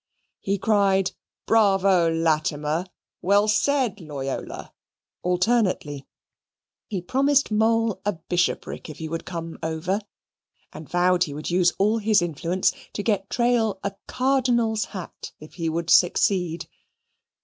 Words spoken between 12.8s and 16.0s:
to get Trail a cardinal's hat if he would